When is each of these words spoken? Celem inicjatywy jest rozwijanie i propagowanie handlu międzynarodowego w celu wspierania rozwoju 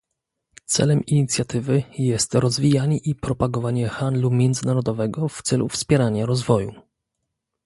Celem 0.65 1.03
inicjatywy 1.05 1.83
jest 1.97 2.35
rozwijanie 2.35 2.97
i 2.97 3.15
propagowanie 3.15 3.87
handlu 3.87 4.31
międzynarodowego 4.31 5.27
w 5.29 5.41
celu 5.41 5.69
wspierania 5.69 6.25
rozwoju 6.25 6.73